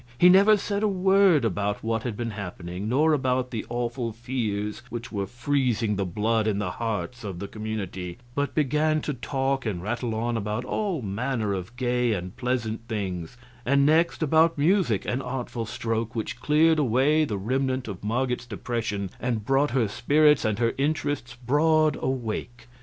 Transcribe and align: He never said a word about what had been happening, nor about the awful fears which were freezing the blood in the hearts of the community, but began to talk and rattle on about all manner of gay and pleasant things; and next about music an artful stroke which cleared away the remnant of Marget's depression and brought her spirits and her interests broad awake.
He 0.17 0.29
never 0.29 0.57
said 0.57 0.81
a 0.81 0.87
word 0.87 1.45
about 1.45 1.83
what 1.83 2.01
had 2.01 2.17
been 2.17 2.31
happening, 2.31 2.89
nor 2.89 3.13
about 3.13 3.51
the 3.51 3.67
awful 3.69 4.11
fears 4.11 4.81
which 4.89 5.11
were 5.11 5.27
freezing 5.27 5.95
the 5.95 6.07
blood 6.07 6.47
in 6.47 6.57
the 6.57 6.71
hearts 6.71 7.23
of 7.23 7.37
the 7.37 7.47
community, 7.47 8.17
but 8.33 8.55
began 8.55 9.01
to 9.01 9.13
talk 9.13 9.63
and 9.63 9.83
rattle 9.83 10.15
on 10.15 10.37
about 10.37 10.65
all 10.65 11.03
manner 11.03 11.53
of 11.53 11.77
gay 11.77 12.13
and 12.13 12.35
pleasant 12.35 12.87
things; 12.87 13.37
and 13.63 13.85
next 13.85 14.23
about 14.23 14.57
music 14.57 15.05
an 15.05 15.21
artful 15.21 15.67
stroke 15.67 16.15
which 16.15 16.39
cleared 16.39 16.79
away 16.79 17.23
the 17.23 17.37
remnant 17.37 17.87
of 17.87 18.03
Marget's 18.03 18.47
depression 18.47 19.11
and 19.19 19.45
brought 19.45 19.69
her 19.69 19.87
spirits 19.87 20.43
and 20.43 20.57
her 20.57 20.73
interests 20.79 21.35
broad 21.35 21.95
awake. 22.01 22.67